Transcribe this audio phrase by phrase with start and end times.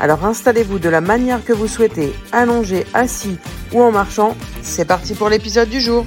[0.00, 3.36] Alors installez-vous de la manière que vous souhaitez, allongé, assis
[3.70, 4.34] ou en marchant.
[4.62, 6.06] C'est parti pour l'épisode du jour.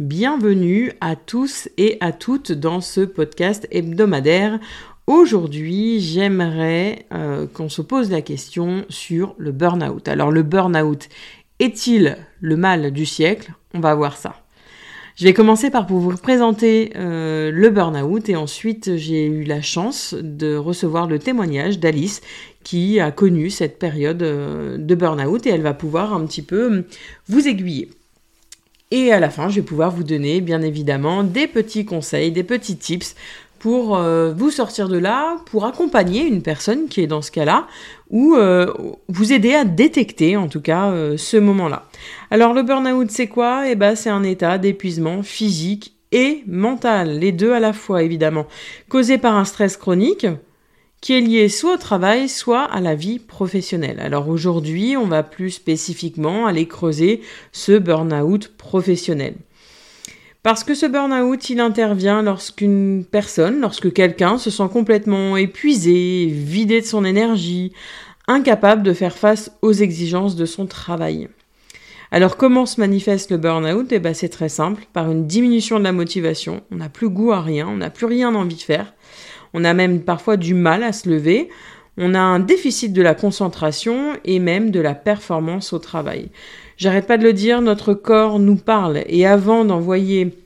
[0.00, 4.58] Bienvenue à tous et à toutes dans ce podcast hebdomadaire.
[5.06, 10.08] Aujourd'hui, j'aimerais euh, qu'on se pose la question sur le burn-out.
[10.08, 11.08] Alors le burn-out
[11.60, 13.52] est-il le mal du siècle?
[13.72, 14.34] On va voir ça.
[15.16, 20.14] Je vais commencer par vous présenter euh, le burn-out et ensuite j'ai eu la chance
[20.14, 22.20] de recevoir le témoignage d'Alice
[22.64, 26.70] qui a connu cette période euh, de burn-out et elle va pouvoir un petit peu
[26.70, 26.82] euh,
[27.28, 27.88] vous aiguiller.
[28.90, 32.44] Et à la fin, je vais pouvoir vous donner bien évidemment des petits conseils, des
[32.44, 33.16] petits tips
[33.58, 37.66] pour vous sortir de là, pour accompagner une personne qui est dans ce cas-là,
[38.10, 38.36] ou
[39.08, 41.88] vous aider à détecter en tout cas ce moment-là.
[42.30, 43.68] Alors le burn-out c'est quoi?
[43.68, 48.46] Eh ben c'est un état d'épuisement physique et mental, les deux à la fois évidemment,
[48.88, 50.26] causé par un stress chronique
[51.00, 54.00] qui est lié soit au travail, soit à la vie professionnelle.
[54.00, 57.20] Alors aujourd'hui, on va plus spécifiquement aller creuser
[57.52, 59.34] ce burn-out professionnel.
[60.42, 66.80] Parce que ce burn-out, il intervient lorsqu'une personne, lorsque quelqu'un se sent complètement épuisé, vidé
[66.80, 67.72] de son énergie,
[68.26, 71.28] incapable de faire face aux exigences de son travail.
[72.10, 73.90] Alors comment se manifeste le burn-out?
[73.90, 77.32] Eh ben, c'est très simple, par une diminution de la motivation, on n'a plus goût
[77.32, 78.94] à rien, on n'a plus rien envie de faire,
[79.54, 81.48] on a même parfois du mal à se lever,
[81.98, 86.30] on a un déficit de la concentration et même de la performance au travail.
[86.76, 89.02] J'arrête pas de le dire, notre corps nous parle.
[89.06, 90.36] Et avant d'envoyer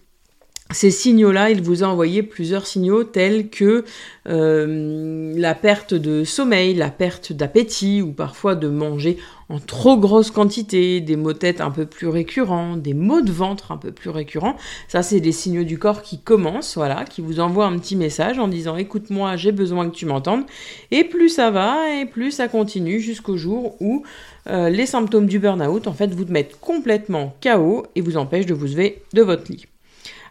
[0.72, 3.84] ces signaux-là, il vous a envoyé plusieurs signaux tels que
[4.28, 10.31] euh, la perte de sommeil, la perte d'appétit ou parfois de manger en trop grosse
[10.31, 13.91] quantité, des maux de tête un peu plus récurrents, des maux de ventre un peu
[13.91, 14.54] plus récurrents.
[14.86, 18.38] Ça, c'est des signaux du corps qui commencent, voilà, qui vous envoient un petit message
[18.38, 20.44] en disant écoute-moi, j'ai besoin que tu m'entendes.
[20.92, 24.04] Et plus ça va, et plus ça continue jusqu'au jour où
[24.47, 28.54] euh, les symptômes du burn-out, en fait, vous mettent complètement KO et vous empêchent de
[28.54, 29.66] vous lever de votre lit.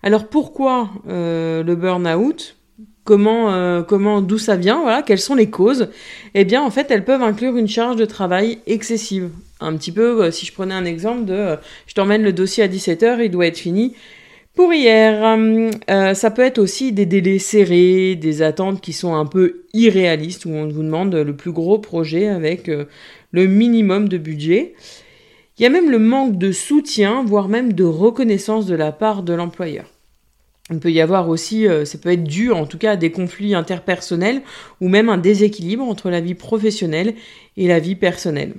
[0.03, 2.55] Alors pourquoi euh, le burn-out?
[3.03, 4.81] Comment, euh, comment, d'où ça vient?
[4.81, 5.89] Voilà, quelles sont les causes?
[6.35, 9.29] Eh bien, en fait, elles peuvent inclure une charge de travail excessive.
[9.59, 11.55] Un petit peu, euh, si je prenais un exemple de,
[11.87, 13.95] je t'emmène le dossier à 17h, il doit être fini
[14.53, 15.37] pour hier.
[16.15, 20.49] ça peut être aussi des délais serrés, des attentes qui sont un peu irréalistes, où
[20.49, 22.69] on vous demande le plus gros projet avec
[23.31, 24.73] le minimum de budget.
[25.59, 29.23] Il y a même le manque de soutien, voire même de reconnaissance de la part
[29.23, 29.87] de l'employeur.
[30.71, 33.11] Il peut y avoir aussi, euh, ça peut être dû en tout cas à des
[33.11, 34.41] conflits interpersonnels
[34.79, 37.13] ou même un déséquilibre entre la vie professionnelle
[37.57, 38.53] et la vie personnelle.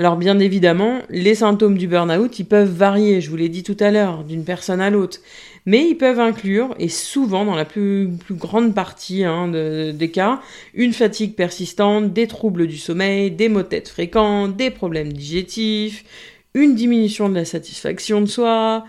[0.00, 3.76] Alors bien évidemment, les symptômes du burn-out, ils peuvent varier, je vous l'ai dit tout
[3.80, 5.18] à l'heure, d'une personne à l'autre,
[5.66, 10.40] mais ils peuvent inclure, et souvent dans la plus, grande partie hein, des cas,
[10.72, 16.06] une fatigue persistante, des troubles du sommeil, des maux de tête fréquents, des problèmes digestifs,
[16.54, 18.86] une diminution de la satisfaction de soi,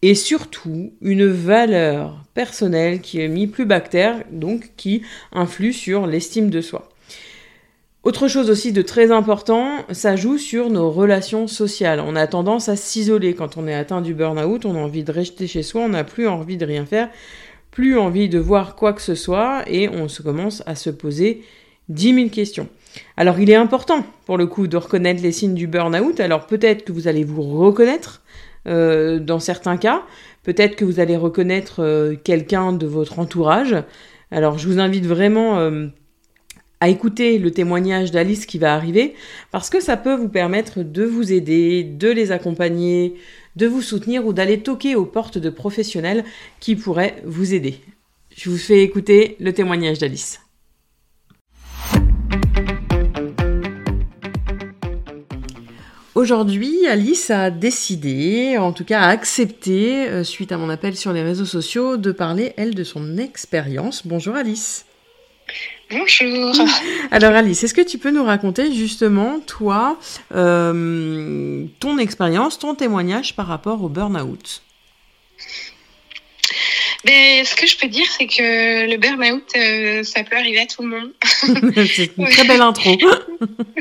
[0.00, 6.48] et surtout une valeur personnelle qui est mis plus bactère, donc qui influe sur l'estime
[6.48, 6.88] de soi.
[8.04, 12.02] Autre chose aussi de très important, ça joue sur nos relations sociales.
[12.06, 15.10] On a tendance à s'isoler quand on est atteint du burn-out, on a envie de
[15.10, 17.08] rester chez soi, on n'a plus envie de rien faire,
[17.70, 21.44] plus envie de voir quoi que ce soit, et on se commence à se poser
[21.88, 22.68] 10 000 questions.
[23.16, 26.20] Alors il est important, pour le coup, de reconnaître les signes du burn-out.
[26.20, 28.20] Alors peut-être que vous allez vous reconnaître
[28.68, 30.02] euh, dans certains cas,
[30.42, 33.76] peut-être que vous allez reconnaître euh, quelqu'un de votre entourage.
[34.30, 35.58] Alors je vous invite vraiment...
[35.58, 35.86] Euh,
[36.84, 39.14] à écouter le témoignage d'Alice qui va arriver,
[39.50, 43.14] parce que ça peut vous permettre de vous aider, de les accompagner,
[43.56, 46.24] de vous soutenir ou d'aller toquer aux portes de professionnels
[46.60, 47.80] qui pourraient vous aider.
[48.36, 50.40] Je vous fais écouter le témoignage d'Alice.
[56.14, 61.14] Aujourd'hui, Alice a décidé, en tout cas a accepté, euh, suite à mon appel sur
[61.14, 64.06] les réseaux sociaux, de parler, elle, de son expérience.
[64.06, 64.84] Bonjour Alice.
[65.90, 66.54] Bonjour.
[67.10, 69.98] Alors Alice, est-ce que tu peux nous raconter justement, toi,
[70.34, 74.62] euh, ton expérience, ton témoignage par rapport au burn-out?
[77.04, 80.66] Ben, ce que je peux dire, c'est que le burn-out, euh, ça peut arriver à
[80.66, 81.12] tout le monde.
[81.94, 82.96] c'est une très belle intro.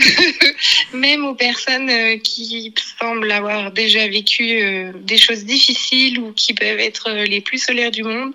[0.93, 6.53] Même aux personnes euh, qui semblent avoir déjà vécu euh, des choses difficiles ou qui
[6.53, 8.33] peuvent être les plus solaires du monde,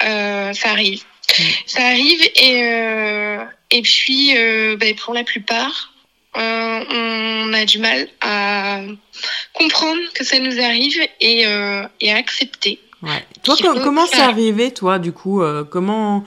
[0.00, 1.02] ça arrive.
[1.66, 3.38] Ça arrive et,
[3.70, 4.34] et puis,
[4.76, 5.92] ben, pour la plupart,
[6.34, 8.80] on a du mal à
[9.52, 11.44] comprendre que ça nous arrive et,
[12.00, 12.80] et à accepter.
[13.04, 13.24] Ouais.
[13.42, 16.24] Toi, comment c'est arrivé, toi, du coup euh, Comment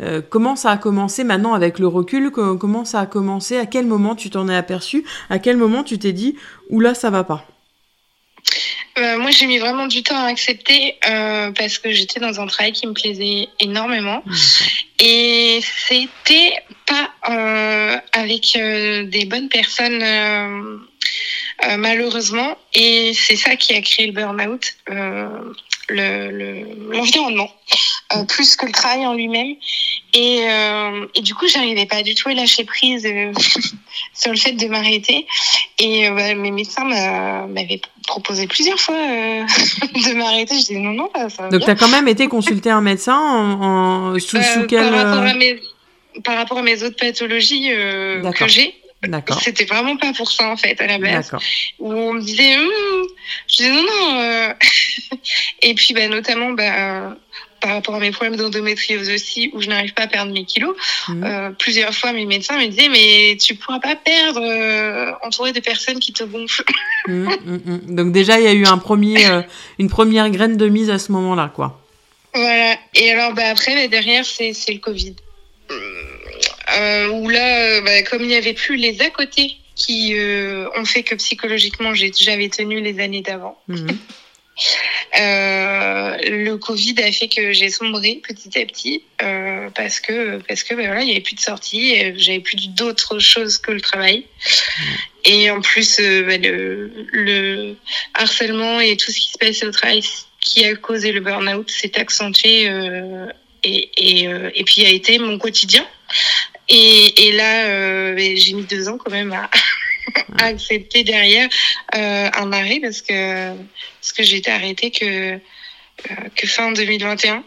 [0.00, 2.30] euh, comment ça a commencé maintenant avec le recul?
[2.30, 3.56] Comment ça a commencé?
[3.56, 5.04] À quel moment tu t'en es aperçu?
[5.30, 6.36] À quel moment tu t'es dit
[6.70, 7.44] oula, ça va pas?
[8.98, 10.96] Euh, moi, j'ai mis vraiment du temps à accepter
[11.56, 14.22] parce que j'étais dans un travail qui me plaisait énormément.
[14.98, 16.54] Et c'était
[16.86, 17.10] pas
[18.12, 20.04] avec des bonnes personnes,
[21.78, 22.58] malheureusement.
[22.74, 24.74] Et c'est ça qui a créé le burn-out
[25.90, 27.50] l'environnement,
[28.12, 29.54] le, euh, plus que le travail en lui-même.
[30.14, 33.32] Et, euh, et, du coup, j'arrivais pas du tout à lâcher prise euh,
[34.14, 35.26] sur le fait de m'arrêter.
[35.78, 40.54] Et bah, mes médecins m'avaient proposé plusieurs fois de m'arrêter.
[40.54, 44.12] Je disais non, non, ça Donc, tu as quand même été consulter un médecin en,
[44.12, 44.90] en sous, sous quel...
[44.90, 45.60] Par rapport, à mes,
[46.24, 48.74] par rapport à mes autres pathologies que j'ai.
[49.40, 51.30] C'était vraiment pas pour ça en fait à la base.
[51.78, 53.06] Où on me disait, hum,
[53.46, 54.20] je disais non non.
[54.20, 54.54] Euh.
[55.62, 57.16] et puis bah, notamment bah,
[57.60, 60.76] par rapport à mes problèmes d'endométriose aussi, où je n'arrive pas à perdre mes kilos,
[61.08, 61.24] mmh.
[61.24, 65.60] euh, plusieurs fois mes médecins me disaient mais tu pourras pas perdre euh, entouré de
[65.60, 66.64] personnes qui te gonflent.
[67.06, 69.24] Mmh, mmh, Donc déjà il y a eu un premier,
[69.78, 71.80] une première graine de mise à ce moment-là quoi.
[72.34, 72.76] Voilà.
[72.94, 75.16] Et alors bah, après bah, derrière c'est le Covid
[77.10, 80.84] où là, euh, bah, comme il n'y avait plus les à côté qui euh, ont
[80.84, 83.58] fait que psychologiquement j'avais tenu les années d'avant.
[83.68, 83.88] Mhm.
[85.20, 90.64] Euh, le Covid a fait que j'ai sombré petit à petit euh, parce que parce
[90.64, 93.80] que bah, voilà il y avait plus de sortie, j'avais plus d'autres choses que le
[93.80, 94.96] travail mhm.
[95.26, 97.76] et en plus bah, le, le,
[98.14, 100.02] harcèlement et tout ce qui se passe au travail
[100.40, 102.64] qui a causé le burn-out s'est accentué
[103.62, 104.22] et, et,
[104.54, 105.86] et puis a été mon quotidien
[106.68, 109.48] et, et là, euh, j'ai mis deux ans quand même à,
[110.38, 111.48] accepter derrière
[111.96, 113.54] euh, un arrêt parce que
[114.00, 115.38] parce que j'ai été arrêtée que
[116.10, 117.42] euh, que fin 2021.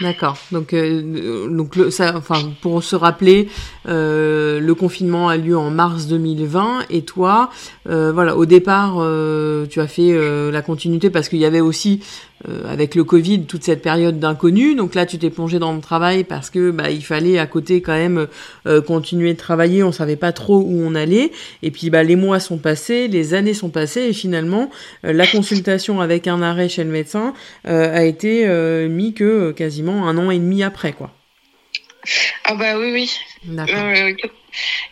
[0.00, 0.36] D'accord.
[0.50, 3.48] Donc, euh, donc le, ça, enfin, pour se rappeler,
[3.86, 7.50] euh, le confinement a lieu en mars 2020 et toi,
[7.88, 8.94] euh, voilà, au départ,
[9.70, 12.00] tu as fait la continuité parce qu'il y avait aussi
[12.48, 14.74] euh, avec le Covid toute cette période d'inconnu.
[14.74, 17.82] Donc là, tu t'es plongé dans le travail parce que bah, il fallait à côté
[17.82, 18.26] quand même
[18.86, 19.82] continuer de travailler.
[19.82, 21.32] On savait pas trop où on allait.
[21.62, 24.70] Et puis bah, les mois sont passés, les années sont passées et finalement,
[25.02, 27.34] la consultation avec un arrêt chez le médecin
[27.64, 28.46] a été
[28.88, 31.10] mis que quasiment un an et demi après, quoi.
[32.44, 33.10] Ah bah oui, oui.
[33.58, 34.12] Euh,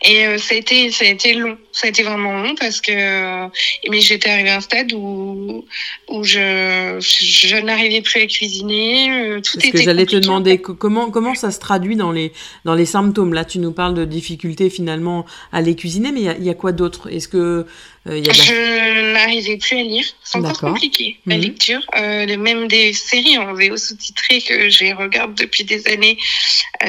[0.01, 2.81] et euh, ça a été ça a été long, ça a été vraiment long parce
[2.81, 3.47] que euh,
[3.89, 5.65] mais j'étais arrivée à un stade où
[6.09, 10.59] où je je, n'arrivais plus à cuisiner, euh, tout parce était que j'allais te demander
[10.59, 12.31] comment comment ça se traduit dans les
[12.65, 13.33] dans les symptômes.
[13.33, 16.49] Là, tu nous parles de difficultés finalement à les cuisiner, mais il y a, y
[16.49, 17.11] a, quoi d'autre?
[17.11, 17.65] Est-ce que
[18.07, 21.43] y a je n'arrivais plus à lire, c'est encore compliqué la mhm.
[21.43, 21.81] lecture.
[21.95, 26.17] Euh, même des séries en VO sous-titré que j'ai regarde depuis des années,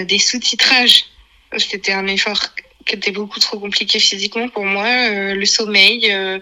[0.06, 1.04] des sous-titrages
[1.58, 2.40] c'était un effort
[2.86, 4.86] qui était beaucoup trop compliqué physiquement pour moi.
[4.86, 6.38] Euh, le sommeil, euh,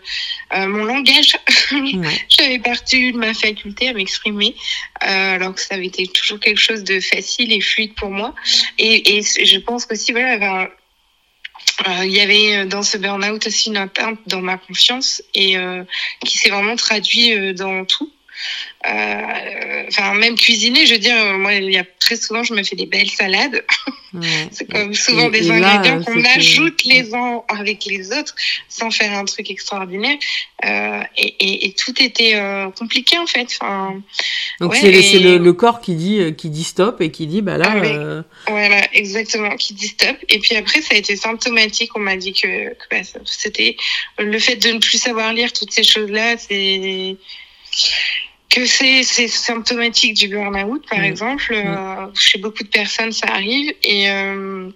[0.54, 1.36] euh, mon langage.
[2.28, 4.54] J'avais perdu ma faculté à m'exprimer,
[5.00, 8.34] alors que ça avait été toujours quelque chose de facile et fluide pour moi.
[8.78, 10.68] Et, et je pense qu'aussi, voilà, ben,
[12.04, 15.56] il y avait dans ce burn-out aussi une atteinte dans ma confiance et
[16.24, 18.10] qui s'est vraiment traduit dans tout.
[18.86, 22.62] Euh, enfin, même cuisiner, je veux dire, moi, il y a très souvent, je me
[22.62, 23.64] fais des belles salades.
[24.50, 28.34] c'est comme souvent des ingrédients qu'on ajoute les uns avec les autres
[28.68, 30.16] sans faire un truc extraordinaire.
[30.64, 33.46] Euh, et, et, et, tout était euh, compliqué en fait.
[33.60, 34.02] Enfin,
[34.60, 37.76] Donc c'est le, le, corps qui dit qui dit stop et qui dit bah là.
[37.76, 40.16] Euh, voilà, exactement, qui dit stop.
[40.28, 41.96] Et puis après, ça a été symptomatique.
[41.96, 43.76] On m'a dit que, que bah, c'était
[44.18, 46.36] le fait de ne plus savoir lire toutes ces choses là.
[46.36, 47.16] C'est
[48.50, 51.52] que c'est symptomatique du burn-out, par exemple.
[51.54, 53.72] Euh, chez beaucoup de personnes, ça arrive.
[53.82, 54.70] Et, euh,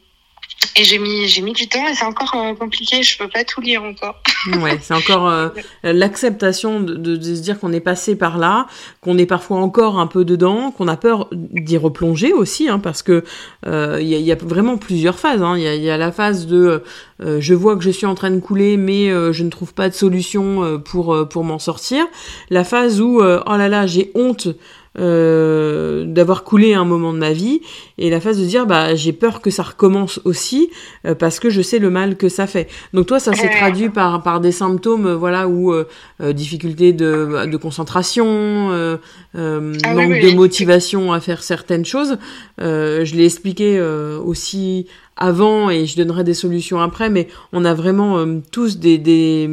[0.77, 3.03] et j'ai mis, j'ai mis du temps et c'est encore euh, compliqué.
[3.03, 4.21] Je peux pas tout lire encore.
[4.61, 5.49] ouais, c'est encore euh,
[5.85, 8.67] l'acceptation de, de, se dire qu'on est passé par là,
[9.01, 13.03] qu'on est parfois encore un peu dedans, qu'on a peur d'y replonger aussi, hein, parce
[13.03, 13.25] que
[13.67, 15.43] euh, il y, a vraiment plusieurs phases.
[15.43, 15.57] Hein.
[15.57, 16.83] Il y, y, a la phase de
[17.21, 19.95] je vois que je suis en train de couler, mais je ne trouve pas de
[19.95, 22.05] solution pour pour m'en sortir.
[22.51, 24.49] La phase où oh là là, j'ai honte.
[24.97, 27.63] Euh, d'avoir coulé un moment de ma vie
[27.99, 30.71] et la phase de dire bah j'ai peur que ça recommence aussi
[31.05, 32.69] euh, parce que je sais le mal que ça fait.
[32.93, 35.85] Donc toi ça s'est traduit par par des symptômes voilà ou euh,
[36.33, 38.99] difficulté de, de concentration, ah
[39.35, 42.17] manque de motivation à faire certaines choses.
[42.59, 43.81] je l'ai expliqué
[44.25, 44.87] aussi
[45.17, 49.51] avant et je donnerai des solutions après, mais on a vraiment tous des, des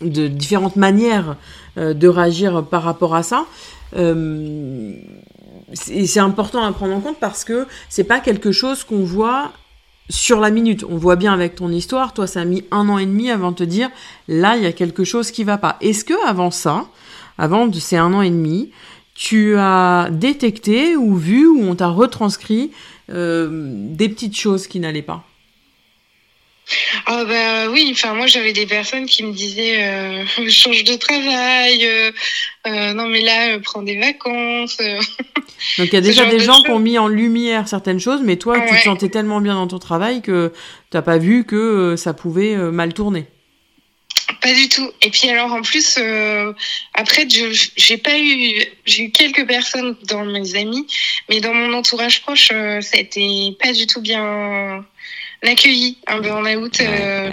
[0.00, 1.36] de différentes manières
[1.76, 3.46] de réagir par rapport à ça.
[3.96, 4.94] Euh,
[5.74, 9.52] c'est important à prendre en compte parce que c'est pas quelque chose qu'on voit
[10.10, 10.84] sur la minute.
[10.88, 13.50] On voit bien avec ton histoire, toi ça a mis un an et demi avant
[13.50, 13.90] de te dire
[14.28, 15.76] là il y a quelque chose qui va pas.
[15.80, 16.86] Est-ce que avant ça,
[17.38, 18.70] avant de ces un an et demi,
[19.14, 22.72] tu as détecté ou vu ou on t'a retranscrit
[23.10, 23.48] euh,
[23.94, 25.24] des petites choses qui n'allaient pas?
[27.06, 31.84] Ah bah oui, enfin moi j'avais des personnes qui me disaient euh, change de travail,
[31.84, 32.12] euh,
[32.66, 34.78] euh, non mais là prends des vacances.
[35.78, 38.36] Donc il y a déjà des gens qui ont mis en lumière certaines choses, mais
[38.36, 40.52] toi tu te sentais tellement bien dans ton travail que
[40.90, 43.26] t'as pas vu que ça pouvait mal tourner.
[44.40, 44.90] Pas du tout.
[45.02, 45.98] Et puis alors en plus,
[46.94, 50.86] après, j'ai pas eu, j'ai eu quelques personnes dans mes amis,
[51.28, 54.84] mais dans mon entourage proche, ça a été pas du tout bien
[55.42, 56.80] l'accueilli, un burn-out.
[56.80, 57.30] Euh,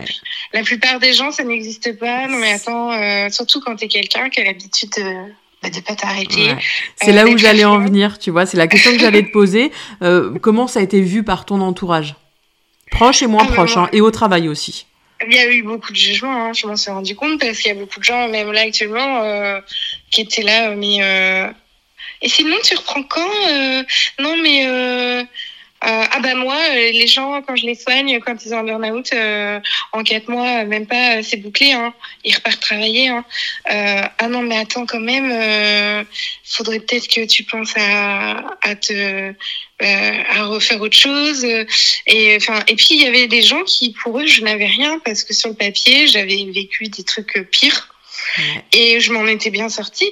[0.53, 2.27] la plupart des gens, ça n'existe pas.
[2.27, 5.79] Non, mais attends, euh, surtout quand tu es quelqu'un qui a l'habitude de bah, de
[5.81, 6.55] pas t'arrêter.
[6.95, 8.45] C'est là où j'allais en venir, tu vois.
[8.45, 9.71] C'est la question que j'allais te poser.
[10.01, 12.15] Euh, comment ça a été vu par ton entourage?
[12.91, 14.85] Proche et moins ah, proche, hein, et au travail aussi.
[15.27, 17.67] Il y a eu beaucoup de jugements, hein, je m'en suis rendu compte, parce qu'il
[17.67, 19.59] y a beaucoup de gens, même là actuellement, euh,
[20.11, 20.97] qui étaient là, mais...
[21.01, 21.51] Euh...
[22.21, 23.29] Et sinon, tu reprends quand
[24.19, 25.23] Non, mais euh,
[25.81, 29.09] ah bah moi, euh, les gens quand je les soigne, quand ils ont un burn-out,
[29.13, 29.59] euh,
[29.93, 31.71] en quatre mois, même pas, c'est bouclé.
[31.71, 31.93] Hein.
[32.25, 33.07] Ils repartent travailler.
[33.07, 33.23] Hein.
[33.65, 36.03] ah non, mais attends quand même, euh,
[36.43, 39.33] faudrait peut-être que tu penses à, à te
[39.81, 41.45] à refaire autre chose.
[42.07, 44.99] Et enfin, et puis il y avait des gens qui, pour eux, je n'avais rien
[45.05, 47.87] parce que sur le papier, j'avais vécu des trucs pires.
[48.73, 50.11] Et je m'en étais bien sortie.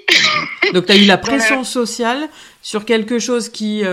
[0.73, 2.29] Donc tu as eu la pression sociale
[2.61, 3.83] sur quelque chose qui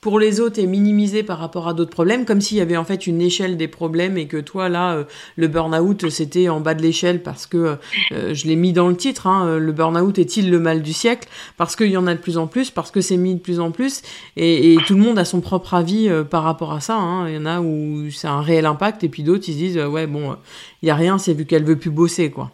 [0.00, 2.84] pour les autres est minimisé par rapport à d'autres problèmes, comme s'il y avait en
[2.84, 5.04] fait une échelle des problèmes et que toi là, euh,
[5.36, 7.76] le burn-out c'était en bas de l'échelle parce que
[8.12, 10.92] euh, je l'ai mis dans le titre, hein, euh, le burn-out est-il le mal du
[10.92, 11.28] siècle?
[11.56, 13.60] Parce qu'il y en a de plus en plus, parce que c'est mis de plus
[13.60, 14.02] en plus
[14.36, 16.96] et, tout le monde a son propre avis par rapport à ça.
[16.96, 17.28] Hein.
[17.28, 19.78] Il y en a où c'est un réel impact et puis d'autres ils se disent
[19.78, 20.36] ouais bon,
[20.82, 22.52] il y a rien, c'est vu qu'elle veut plus bosser quoi.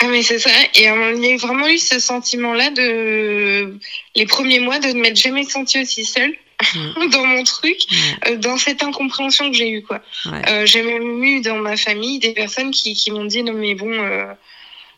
[0.00, 0.50] Ah mais c'est ça.
[0.74, 3.78] Et il y a vraiment eu ce sentiment-là de
[4.14, 6.34] les premiers mois de ne m'être jamais sentie aussi seule.
[7.12, 7.78] Dans mon truc,
[8.26, 10.00] euh, dans cette incompréhension que j'ai eue quoi.
[10.26, 13.76] Euh, j'ai même eu dans ma famille des personnes qui, qui m'ont dit non mais
[13.76, 14.26] bon euh,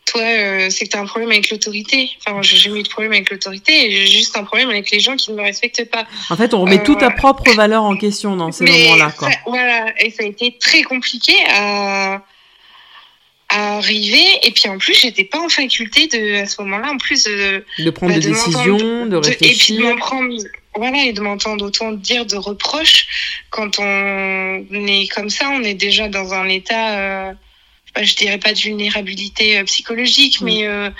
[0.07, 0.23] toi
[0.71, 2.13] c'est que tu as un problème avec l'autorité.
[2.19, 5.17] Enfin j'ai jamais eu de problème avec l'autorité, j'ai juste un problème avec les gens
[5.17, 6.07] qui ne me respectent pas.
[6.31, 9.29] En fait, on remet toute ta propre valeur en question dans ces moments-là quoi.
[9.45, 12.23] voilà, et ça a été très compliqué à
[13.51, 14.25] à arriver.
[14.43, 17.65] Et puis en plus j'étais pas en faculté de à ce moment-là en plus de,
[17.79, 20.35] de prendre bah, des décisions de réfléchir et puis de prendre
[20.75, 25.51] voilà et de m'entendre autant dire de reproches quand on est comme ça.
[25.51, 27.33] On est déjà dans un état euh,
[28.01, 30.45] je dirais pas de vulnérabilité euh, psychologique mm.
[30.45, 30.91] mais euh,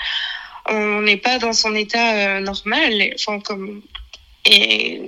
[0.69, 3.81] on n'est pas dans son état euh, normal enfin comme
[4.45, 5.01] et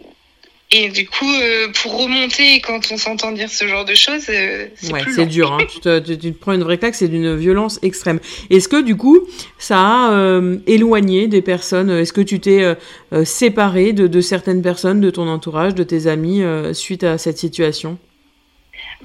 [0.75, 4.65] et du coup, euh, pour remonter quand on s'entend dire ce genre de choses, euh,
[4.75, 5.53] c'est ouais, c'est dur.
[5.53, 5.59] Hein.
[5.71, 8.19] tu, te, tu, prends une vraie claque, c'est d'une violence extrême.
[8.49, 9.19] Est-ce que du coup,
[9.59, 11.91] ça a euh, éloigné des personnes?
[11.91, 12.75] Est-ce que tu t'es
[13.23, 16.41] séparé de, de, certaines personnes de ton entourage, de tes amis,
[16.73, 17.99] suite à cette situation?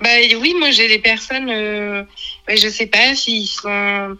[0.01, 0.09] Bah
[0.41, 2.03] oui, moi j'ai des personnes, euh,
[2.49, 4.17] je sais pas s'ils sont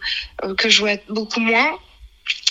[0.55, 1.79] que je vois beaucoup moins,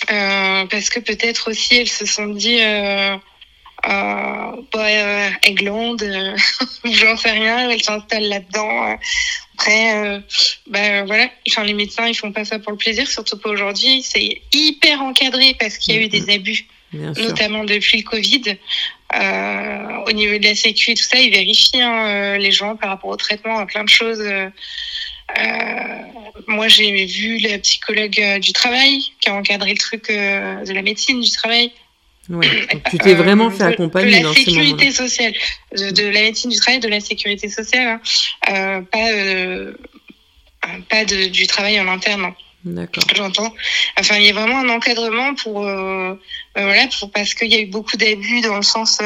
[0.07, 3.15] parce que peut-être aussi elles se sont dit euh,
[3.83, 6.35] bah, euh, Aiglande, euh,
[6.85, 8.97] j'en sais rien, elle s'installe là-dedans.
[9.55, 10.19] Après, euh,
[10.67, 14.01] bah, voilà, enfin, les médecins, ils font pas ça pour le plaisir, surtout pas aujourd'hui.
[14.03, 16.35] C'est hyper encadré parce qu'il y a eu des mm-hmm.
[16.35, 18.57] abus, notamment depuis le Covid.
[19.15, 22.89] Euh, au niveau de la sécu et tout ça, ils vérifient hein, les gens par
[22.89, 24.23] rapport au traitement, à plein de choses.
[26.47, 31.21] moi, j'ai vu la psychologue du travail qui a encadré le truc de la médecine
[31.21, 31.71] du travail
[32.89, 35.33] tu t'es vraiment fait accompagner de la sécurité sociale,
[35.71, 38.01] de, la médecine du travail, de la sécurité sociale, hein.
[38.53, 39.73] euh, pas euh,
[40.89, 42.25] pas de, du travail en interne.
[42.25, 42.35] Hein.
[42.65, 43.03] D'accord.
[43.15, 43.53] J'entends.
[43.97, 46.13] Enfin, il y a vraiment un encadrement pour, euh,
[46.55, 48.99] voilà, pour parce qu'il y a eu beaucoup d'abus dans le sens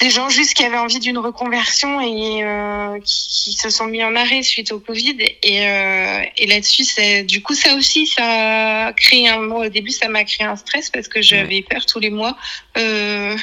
[0.00, 4.14] des gens juste qui avaient envie d'une reconversion et euh, qui, se sont mis en
[4.14, 5.16] arrêt suite au Covid.
[5.42, 9.40] Et, euh, et là-dessus, c'est du coup ça aussi, ça a créé un.
[9.40, 12.36] Moi, au début, ça m'a créé un stress parce que j'avais peur tous les mois
[12.76, 13.36] euh,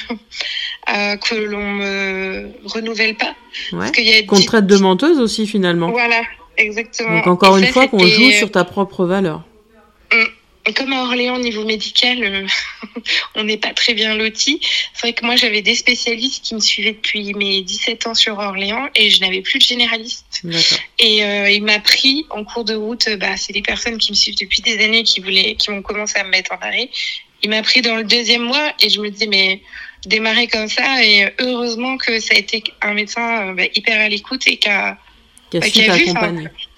[0.86, 3.34] que l'on me renouvelle pas.
[3.72, 4.24] Ouais.
[4.26, 5.90] Qu'on traite de menteuse aussi finalement.
[5.90, 6.22] Voilà,
[6.56, 7.16] exactement.
[7.16, 9.42] Donc encore une fois, qu'on joue sur ta propre valeur.
[10.12, 10.24] Mm
[10.72, 12.46] comme à Orléans, au niveau médical, euh,
[13.34, 14.60] on n'est pas très bien loti.
[14.94, 18.38] C'est vrai que moi, j'avais des spécialistes qui me suivaient depuis mes 17 ans sur
[18.38, 20.42] Orléans et je n'avais plus de généraliste.
[20.98, 24.16] Et euh, il m'a pris en cours de route, bah, c'est des personnes qui me
[24.16, 26.88] suivent depuis des années qui voulaient, qui ont commencé à me mettre en arrêt.
[27.42, 29.60] Il m'a pris dans le deuxième mois et je me disais, mais
[30.06, 34.08] démarrer comme ça et heureusement que ça a été un médecin euh, bah, hyper à
[34.08, 34.98] l'écoute et qui a,
[35.50, 36.04] qui a, bah, qui a vu,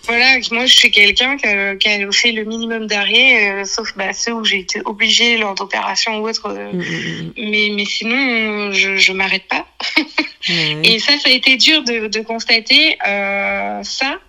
[0.07, 3.97] voilà, moi je suis quelqu'un qui a, qui a, fait le minimum d'arrêt, euh, sauf
[3.97, 6.49] bah, ceux où j'ai été obligée lors d'opérations ou autre.
[6.49, 7.51] Euh, mm, mm, mm.
[7.51, 9.67] mais, mais sinon, je, je m'arrête pas.
[10.85, 14.21] Et ça, ça a été dur de, de constater euh, ça.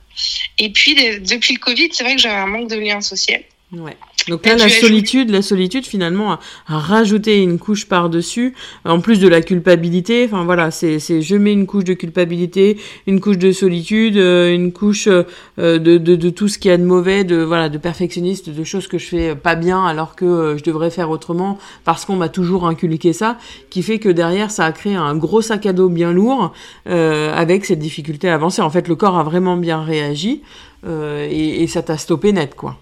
[0.58, 3.44] Et puis, depuis le Covid, c'est vrai que j'avais un manque de lien social.
[3.72, 3.96] Ouais.
[4.28, 8.54] Donc là, la solitude, la solitude finalement a, rajouté une couche par-dessus,
[8.86, 10.26] en plus de la culpabilité.
[10.26, 14.72] Enfin voilà, c'est, je mets une couche de culpabilité, une couche de solitude, euh, une
[14.74, 15.24] couche euh,
[15.58, 18.64] de, de, de, tout ce qu'il y a de mauvais, de voilà, de perfectionniste, de
[18.64, 22.16] choses que je fais pas bien alors que euh, je devrais faire autrement parce qu'on
[22.16, 23.38] m'a toujours inculqué ça,
[23.70, 26.54] qui fait que derrière ça a créé un gros sac à dos bien lourd
[26.90, 28.62] euh, avec cette difficulté à avancer.
[28.62, 30.42] En fait, le corps a vraiment bien réagi
[30.88, 32.78] et, et ça t'a stoppé net quoi.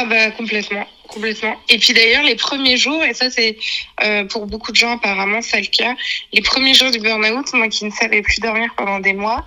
[0.00, 1.56] Ah bah complètement, complètement.
[1.68, 3.58] Et puis d'ailleurs les premiers jours, et ça c'est
[4.04, 5.96] euh, pour beaucoup de gens apparemment c'est le cas,
[6.32, 9.44] les premiers jours du burn-out, moi qui ne savais plus dormir pendant des mois,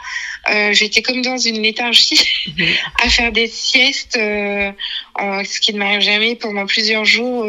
[0.50, 2.28] euh, j'étais comme dans une léthargie
[2.58, 2.68] mhm.
[3.02, 4.74] à faire des siestes, euh,
[5.18, 7.46] ce qui ne m'arrive jamais pendant plusieurs jours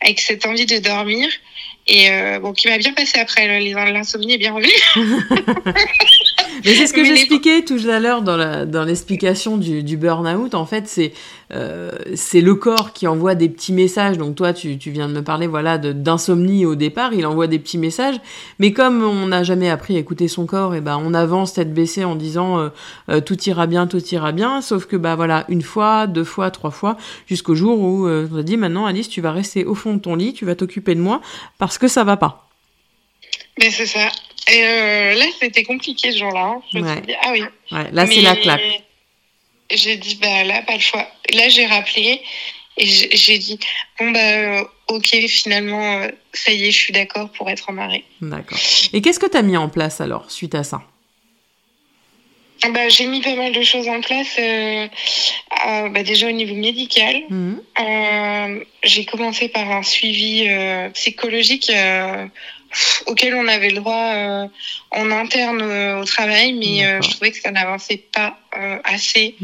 [0.00, 1.28] avec cette envie de dormir.
[1.86, 2.08] Et
[2.40, 4.72] bon, qui m'a bien passé après, l'insomnie est bien revenue.
[6.64, 10.54] Mais c'est ce que j'expliquais tout à l'heure dans l'explication du, du burn-out.
[10.54, 11.12] En fait, c'est
[11.52, 14.18] euh, c'est le corps qui envoie des petits messages.
[14.18, 17.12] Donc toi, tu, tu viens de me parler voilà d'insomnie au départ.
[17.12, 18.16] Il envoie des petits messages.
[18.58, 21.72] Mais comme on n'a jamais appris à écouter son corps, et ben on avance tête
[21.72, 22.68] baissée en disant euh,
[23.08, 24.60] euh, tout ira bien, tout ira bien.
[24.60, 28.42] Sauf que bah voilà, une fois, deux fois, trois fois, jusqu'au jour où on a
[28.42, 31.00] dit maintenant Alice, tu vas rester au fond de ton lit, tu vas t'occuper de
[31.00, 31.20] moi
[31.58, 32.43] parce que ça va pas.
[33.58, 34.10] Mais c'est ça.
[34.50, 36.44] Et euh, là, c'était compliqué ce jour-là.
[36.44, 36.62] Hein.
[36.72, 37.42] Je me suis dit, ah oui.
[37.72, 38.82] Ouais, là, c'est la claque.
[39.70, 41.06] J'ai dit, bah là, pas le choix.
[41.32, 42.20] Là, j'ai rappelé
[42.76, 43.58] et j'ai dit,
[43.98, 48.04] bon, bah, ok, finalement, euh, ça y est, je suis d'accord pour être en arrêt.
[48.20, 48.58] D'accord.
[48.92, 50.82] Et qu'est-ce que tu as mis en place alors, suite à ça?
[52.62, 54.36] Ah bah, J'ai mis pas mal de choses en place.
[54.38, 54.88] Euh,
[55.66, 57.54] euh, bah, déjà au niveau médical, mmh.
[57.80, 61.70] euh, j'ai commencé par un suivi euh, psychologique
[63.06, 64.46] auquel on avait le droit euh,
[64.90, 68.38] en interne euh, au travail, mais euh, je trouvais que ça n'avançait pas
[68.84, 69.34] assez.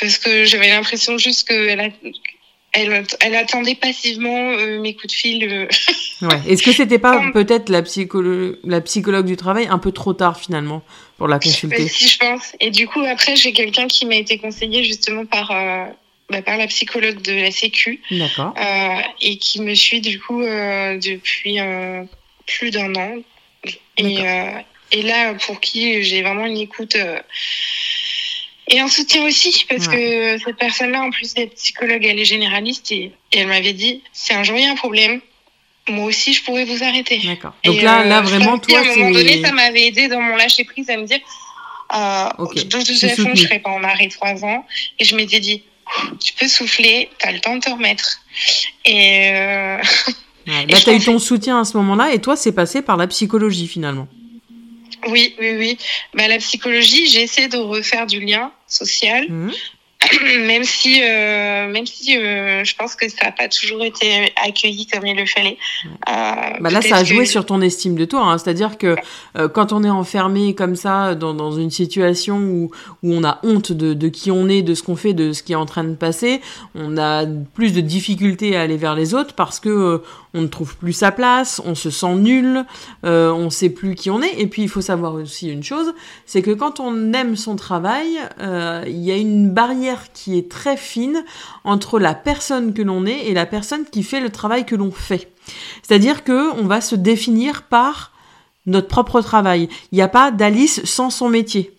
[0.00, 1.92] Parce que j'avais l'impression juste qu'elle
[2.72, 5.48] elle, elle, attendait passivement mes coups de fil.
[6.22, 6.40] ouais.
[6.48, 10.40] Est-ce que c'était pas peut-être la, psycholo la psychologue du travail un peu trop tard
[10.40, 10.82] finalement
[11.16, 11.86] pour la consulter?
[11.86, 12.52] Si, je pense.
[12.58, 15.52] Et du coup, après, j'ai quelqu'un qui m'a été conseillé justement par
[16.30, 18.00] bah, par la psychologue de la Sécu.
[18.10, 18.54] D'accord.
[18.58, 22.04] Euh, et qui me suit du coup euh, depuis euh,
[22.46, 23.16] plus d'un an.
[23.96, 24.18] Et,
[24.90, 26.96] et, là, pour qui j'ai vraiment une écoute
[28.68, 32.92] et un soutien aussi, parce que cette personne-là, en plus d'être psychologue, elle est généraliste
[32.92, 35.20] et, elle m'avait dit c'est un jour, il y a un problème.
[35.88, 37.18] Moi aussi, je pourrais vous arrêter.
[37.18, 37.52] D'accord.
[37.64, 40.64] Donc là, là vraiment, toi, à un moment donné, ça m'avait aidé dans mon lâcher
[40.64, 41.20] prise à me dire
[41.94, 44.66] euh, de toute façon, je serais pas en arrêt trois ans.
[44.98, 45.62] Et je m'étais dit
[46.20, 48.20] tu peux souffler, tu as le temps de te remettre.
[48.84, 49.30] Et.
[49.32, 49.78] Euh...
[50.46, 53.06] Ouais, tu as eu ton soutien à ce moment-là, et toi, c'est passé par la
[53.06, 54.06] psychologie finalement.
[55.08, 55.78] Oui, oui, oui.
[56.12, 59.26] Bah, la psychologie, j'ai essayé de refaire du lien social.
[59.30, 59.52] Mmh.
[60.46, 64.86] même si, euh, même si euh, je pense que ça n'a pas toujours été accueilli
[64.86, 65.58] comme il le fallait.
[66.08, 68.22] Euh, bah là, ça a joué sur ton estime de toi.
[68.22, 68.38] Hein.
[68.38, 68.96] C'est-à-dire que
[69.52, 72.70] quand on est enfermé comme ça dans, dans une situation où,
[73.02, 75.42] où on a honte de, de qui on est, de ce qu'on fait, de ce
[75.42, 76.40] qui est en train de passer,
[76.74, 77.24] on a
[77.54, 80.02] plus de difficultés à aller vers les autres parce que
[80.36, 82.64] on ne trouve plus sa place, on se sent nul,
[83.02, 84.34] on sait plus qui on est.
[84.38, 85.94] Et puis il faut savoir aussi une chose,
[86.26, 88.18] c'est que quand on aime son travail,
[88.86, 91.24] il y a une barrière qui est très fine
[91.64, 94.90] entre la personne que l'on est et la personne qui fait le travail que l'on
[94.90, 95.30] fait.
[95.82, 98.12] C'est-à-dire que on va se définir par
[98.66, 99.68] notre propre travail.
[99.92, 101.72] Il n'y a pas d'Alice sans son métier.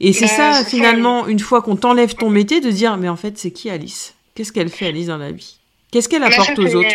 [0.00, 3.16] Et c'est bah, ça finalement, une fois qu'on t'enlève ton métier, de dire mais en
[3.16, 4.14] fait c'est qui Alice?
[4.34, 5.56] Qu'est-ce qu'elle fait Alice dans la vie?
[5.90, 6.94] Qu'est-ce qu'elle apporte aux autres?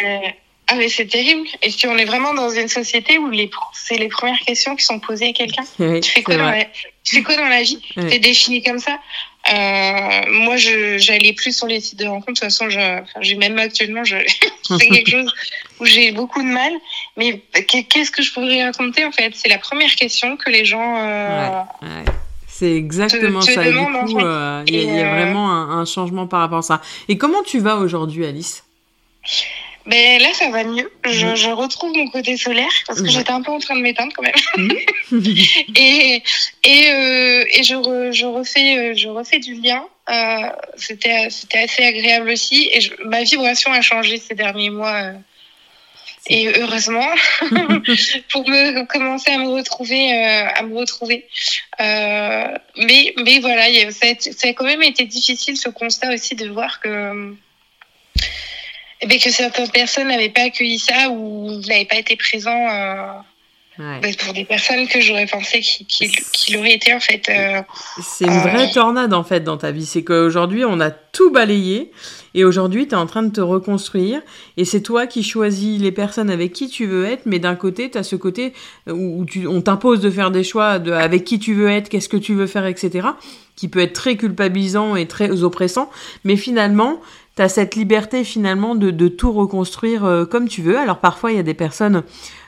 [0.67, 1.47] Ah mais c'est terrible.
[1.63, 4.85] Et puis on est vraiment dans une société où les c'est les premières questions qui
[4.85, 5.63] sont posées à quelqu'un.
[5.99, 6.65] tu fais quoi dans la
[7.03, 7.79] tu fais quoi dans la vie?
[7.93, 8.99] Tu es défini comme ça?
[9.51, 12.41] Euh, moi, je j'allais plus sur les sites de rencontres.
[12.41, 12.69] De toute façon,
[13.21, 14.17] j'ai même actuellement, je
[14.63, 15.33] c'est quelque chose
[15.79, 16.71] où j'ai beaucoup de mal.
[17.17, 19.33] Mais qu'est-ce que je pourrais raconter en fait?
[19.35, 20.97] C'est la première question que les gens.
[20.97, 22.05] Euh, ouais,
[22.47, 23.63] C'est exactement ça.
[23.63, 26.81] du coup, euh, il y, a vraiment un, un, changement par rapport à ça.
[27.09, 28.63] Et comment tu vas aujourd'hui, Alice?
[29.85, 30.91] Ben là, ça va mieux.
[31.05, 31.35] Je, mm.
[31.35, 34.21] je retrouve mon côté solaire parce que j'étais un peu en train de m'éteindre quand
[34.21, 34.33] même.
[34.57, 34.71] Mm.
[35.75, 36.23] et
[36.63, 39.83] et, euh, et je, je refais euh, je refais du lien.
[40.09, 42.69] Euh, c'était c'était assez agréable aussi.
[42.73, 44.93] Et ma vibration a changé ces derniers mois.
[44.93, 45.13] Euh,
[46.27, 47.09] et heureusement
[48.31, 51.27] pour me commencer à me retrouver euh, à me retrouver
[51.79, 56.47] mais mais voilà ça a, ça a quand même été difficile ce constat aussi de
[56.47, 57.33] voir que
[59.07, 63.23] ben, que certaines personnes n'avaient pas accueilli ça ou n'avaient pas été présents
[63.79, 67.29] euh, ben, pour des personnes que j'aurais pensé qu'il qu aurait été en fait.
[67.29, 67.61] Euh,
[68.01, 69.85] c'est une vraie euh, tornade en fait dans ta vie.
[69.85, 71.91] C'est qu'aujourd'hui on a tout balayé
[72.33, 74.21] et aujourd'hui tu es en train de te reconstruire
[74.57, 77.25] et c'est toi qui choisis les personnes avec qui tu veux être.
[77.25, 78.51] Mais d'un côté tu as ce côté
[78.87, 82.09] où tu, on t'impose de faire des choix de avec qui tu veux être, qu'est-ce
[82.09, 83.07] que tu veux faire, etc.
[83.55, 85.89] qui peut être très culpabilisant et très oppressant.
[86.25, 86.99] Mais finalement
[87.35, 90.77] tu as cette liberté finalement de, de tout reconstruire euh, comme tu veux.
[90.77, 92.03] Alors parfois, il y a des personnes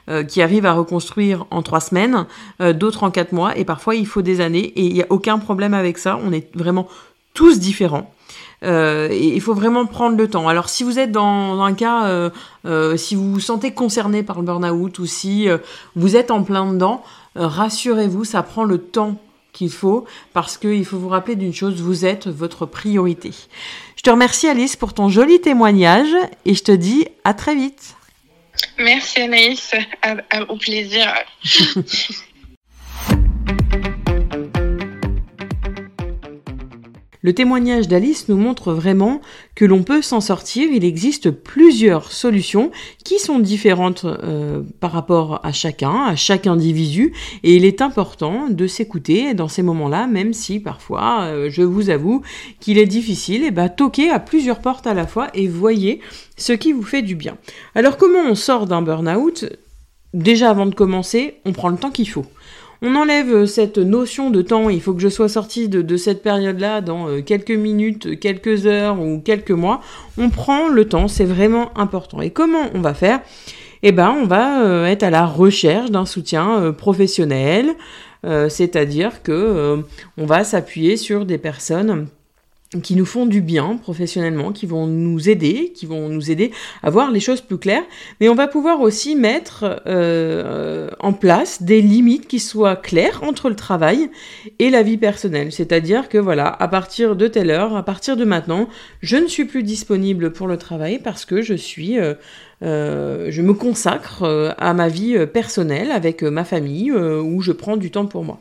[0.10, 2.26] euh, qui arrivent à reconstruire en trois semaines,
[2.62, 5.08] euh, d'autres en quatre mois, et parfois il faut des années, et il n'y a
[5.10, 6.20] aucun problème avec ça.
[6.24, 6.88] On est vraiment
[7.34, 8.14] tous différents.
[8.62, 10.48] et il faut vraiment prendre le temps.
[10.48, 12.32] Alors si vous êtes dans un cas,
[12.96, 15.48] si vous vous sentez concerné par le burn-out ou si
[15.96, 17.04] vous êtes en plein dedans,
[17.36, 19.18] rassurez-vous, ça prend le temps
[19.54, 23.32] qu'il faut parce qu'il faut vous rappeler d'une chose, vous êtes votre priorité.
[23.96, 26.14] Je te remercie Alice pour ton joli témoignage
[26.46, 27.96] et je te dis à très vite.
[28.78, 29.72] Merci Anaïs,
[30.50, 31.14] au plaisir.
[37.24, 39.22] Le témoignage d'Alice nous montre vraiment
[39.56, 40.70] que l'on peut s'en sortir.
[40.70, 42.70] Il existe plusieurs solutions
[43.06, 48.50] qui sont différentes euh, par rapport à chacun, à chaque individu, et il est important
[48.50, 52.24] de s'écouter dans ces moments-là, même si parfois, euh, je vous avoue
[52.60, 56.02] qu'il est difficile, et bah toquer à plusieurs portes à la fois et voyez
[56.36, 57.38] ce qui vous fait du bien.
[57.74, 59.46] Alors comment on sort d'un burn-out?
[60.14, 62.26] Déjà avant de commencer, on prend le temps qu'il faut
[62.86, 66.82] on enlève cette notion de temps, il faut que je sois sorti de, cette période-là
[66.82, 69.80] dans euh, quelques minutes, quelques heures ou quelques mois.
[70.18, 72.22] On prend le temps, c'est vraiment important.
[72.22, 73.22] Et comment on va faire?
[73.84, 77.72] Eh ben, on va euh, être à la recherche d'un soutien euh, professionnel,
[78.48, 79.84] c'est-à-dire que
[80.18, 82.08] on va s'appuyer sur des personnes
[82.82, 86.90] qui nous font du bien professionnellement, qui vont nous aider, qui vont nous aider à
[86.90, 87.84] voir les choses plus claires,
[88.20, 93.50] mais on va pouvoir aussi mettre euh, en place des limites qui soient claires entre
[93.50, 94.10] le travail
[94.60, 95.52] et la vie personnelle.
[95.52, 98.68] C'est-à-dire que voilà, à partir de telle heure, à partir de maintenant,
[99.02, 102.14] je ne suis plus disponible pour le travail parce que je suis euh,
[102.64, 107.92] euh, je me consacre à ma vie personnelle avec ma famille où je prends du
[107.92, 108.40] temps pour moi.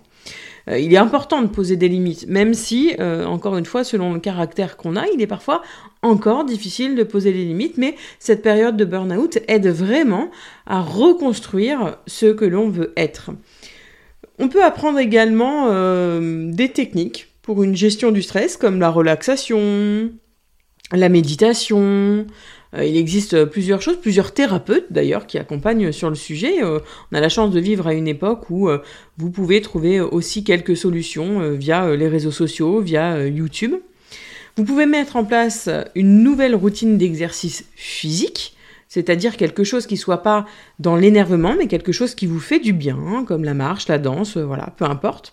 [0.69, 4.13] Euh, il est important de poser des limites, même si, euh, encore une fois, selon
[4.13, 5.63] le caractère qu'on a, il est parfois
[6.03, 10.31] encore difficile de poser les limites, mais cette période de burn-out aide vraiment
[10.67, 13.31] à reconstruire ce que l'on veut être.
[14.39, 20.11] On peut apprendre également euh, des techniques pour une gestion du stress, comme la relaxation,
[20.97, 22.27] la méditation,
[22.75, 26.63] euh, il existe plusieurs choses, plusieurs thérapeutes d'ailleurs qui accompagnent sur le sujet.
[26.63, 28.79] Euh, on a la chance de vivre à une époque où euh,
[29.19, 33.75] vous pouvez trouver aussi quelques solutions via les réseaux sociaux, via YouTube.
[34.57, 38.55] Vous pouvez mettre en place une nouvelle routine d'exercice physique,
[38.87, 40.45] c'est-à-dire quelque chose qui soit pas
[40.79, 43.99] dans l'énervement, mais quelque chose qui vous fait du bien, hein, comme la marche, la
[43.99, 45.33] danse, voilà, peu importe.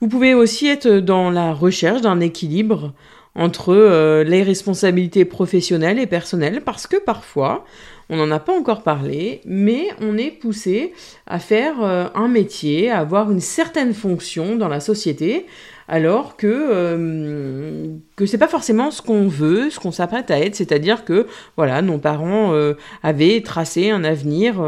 [0.00, 2.92] Vous pouvez aussi être dans la recherche d'un équilibre
[3.36, 7.64] entre euh, les responsabilités professionnelles et personnelles parce que parfois,
[8.08, 10.92] on n'en a pas encore parlé, mais on est poussé
[11.26, 15.46] à faire euh, un métier, à avoir une certaine fonction dans la société,
[15.88, 20.54] alors que euh, que c'est pas forcément ce qu'on veut, ce qu'on s'apprête à être,
[20.54, 24.62] c'est-à-dire que voilà, nos parents euh, avaient tracé un avenir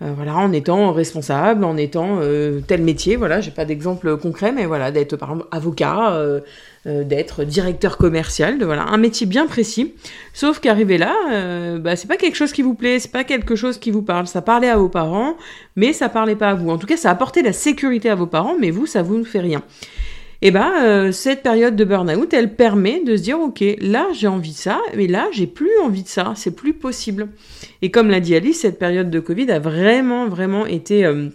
[0.00, 2.20] voilà, en étant responsable, en étant
[2.68, 6.40] tel métier, voilà, j'ai pas d'exemple concret, mais voilà, d'être par exemple avocat,
[6.88, 9.94] euh, d'être directeur commercial, de voilà un métier bien précis.
[10.32, 13.56] Sauf qu'arriver là, euh, bah, c'est pas quelque chose qui vous plaît, c'est pas quelque
[13.56, 14.26] chose qui vous parle.
[14.26, 15.36] Ça parlait à vos parents,
[15.76, 16.70] mais ça parlait pas à vous.
[16.70, 19.24] En tout cas, ça apportait la sécurité à vos parents, mais vous, ça vous ne
[19.24, 19.62] fait rien.
[20.40, 24.28] Eh ben euh, cette période de burn-out, elle permet de se dire ok, là j'ai
[24.28, 27.28] envie de ça, mais là j'ai plus envie de ça, c'est plus possible.
[27.82, 31.28] Et comme l'a dit Alice, cette période de Covid a vraiment vraiment été euh,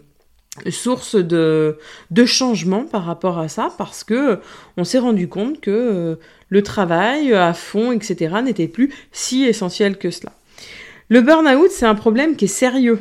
[0.70, 1.78] source de,
[2.26, 4.40] changement par rapport à ça parce que
[4.78, 6.16] on s'est rendu compte que euh,
[6.48, 10.32] le travail à fond, etc., n'était plus si essentiel que cela.
[11.10, 13.00] Le burn-out, c'est un problème qui est sérieux.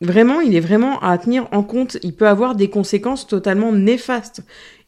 [0.00, 1.98] Vraiment, il est vraiment à tenir en compte.
[2.02, 4.42] Il peut avoir des conséquences totalement néfastes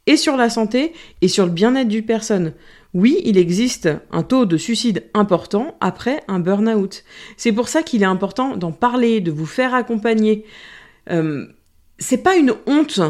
[0.06, 2.54] et sur la santé et sur le bien-être du personne.
[2.92, 7.04] Oui, il existe un taux de suicide important après un burn-out.
[7.36, 10.44] C'est pour ça qu'il est important d'en parler, de vous faire accompagner.
[11.10, 11.46] Euh,
[11.98, 13.00] c'est pas une honte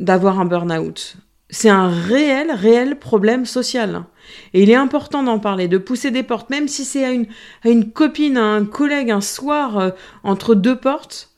[0.00, 1.16] d'avoir un burn-out.
[1.50, 4.04] C'est un réel, réel problème social.
[4.52, 7.92] Et il est important d'en parler, de pousser des portes, même si c'est à une,
[7.92, 9.90] copine, à un collègue, un soir, euh,
[10.24, 11.30] entre deux portes.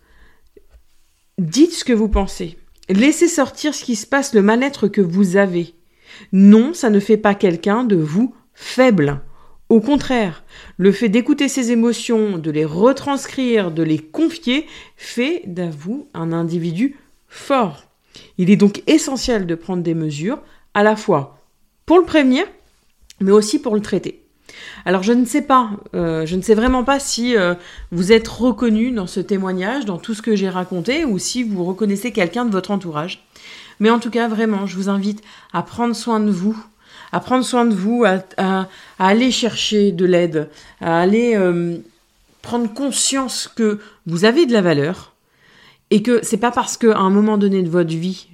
[1.38, 2.59] Dites ce que vous pensez.
[2.90, 5.74] Laissez sortir ce qui se passe, le mal-être que vous avez.
[6.33, 9.20] Non, ça ne fait pas quelqu'un de vous faible.
[9.68, 10.42] Au contraire,
[10.76, 16.33] le fait d'écouter ses émotions, de les retranscrire, de les confier, fait de vous un
[16.33, 16.96] individu
[17.29, 17.85] fort.
[18.38, 20.42] Il est donc essentiel de prendre des mesures,
[20.74, 21.38] à la fois
[21.87, 22.44] pour le prévenir,
[23.20, 24.19] mais aussi pour le traiter.
[24.85, 27.55] Alors je ne sais pas, euh, je ne sais vraiment pas si euh,
[27.92, 31.64] vous êtes reconnu dans ce témoignage, dans tout ce que j'ai raconté, ou si vous
[31.64, 33.27] reconnaissez quelqu'un de votre entourage.
[33.79, 36.57] Mais en tout cas, vraiment, je vous invite à prendre soin de vous,
[37.12, 38.68] à prendre soin de vous, à,
[38.99, 40.49] aller chercher de l'aide,
[40.81, 41.79] à aller euh,
[42.42, 45.14] prendre conscience que vous avez de la valeur
[45.90, 48.29] et que c'est pas parce qu'à un moment donné de votre vie,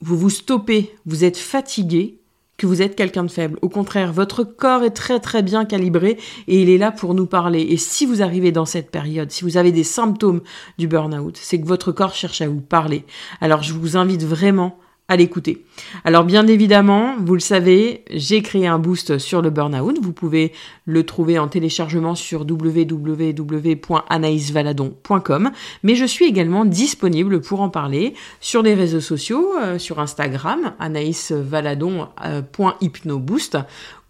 [0.00, 2.18] vous vous stoppez, vous êtes fatigué,
[2.56, 3.58] que vous êtes quelqu'un de faible.
[3.62, 7.26] Au contraire, votre corps est très très bien calibré et il est là pour nous
[7.26, 7.60] parler.
[7.62, 10.40] Et si vous arrivez dans cette période, si vous avez des symptômes
[10.78, 13.04] du burn-out, c'est que votre corps cherche à vous parler.
[13.40, 15.64] Alors je vous invite vraiment à l'écouter.
[16.04, 19.98] Alors bien évidemment, vous le savez, j'ai créé un boost sur le burn-out.
[20.00, 20.52] Vous pouvez
[20.86, 25.50] le trouver en téléchargement sur www.anaïsvaladon.com.
[25.82, 30.72] Mais je suis également disponible pour en parler sur les réseaux sociaux, euh, sur Instagram,
[30.78, 33.58] anaïsvaladon.hypnoboost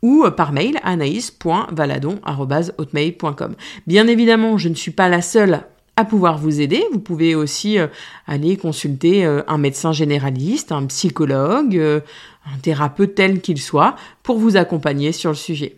[0.02, 3.54] ou par mail anaïs.valadon.hotmail.com.
[3.86, 5.64] Bien évidemment, je ne suis pas la seule
[5.96, 6.84] à pouvoir vous aider.
[6.92, 7.86] Vous pouvez aussi euh,
[8.26, 12.00] aller consulter euh, un médecin généraliste, un psychologue, euh,
[12.46, 15.76] un thérapeute tel qu'il soit, pour vous accompagner sur le sujet.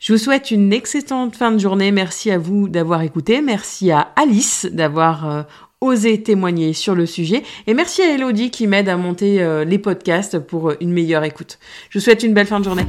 [0.00, 1.92] Je vous souhaite une excellente fin de journée.
[1.92, 3.40] Merci à vous d'avoir écouté.
[3.40, 5.46] Merci à Alice d'avoir
[5.80, 7.44] osé témoigner sur le sujet.
[7.68, 11.60] Et merci à Elodie qui m'aide à monter les podcasts pour une meilleure écoute.
[11.88, 12.86] Je vous souhaite une belle fin de journée.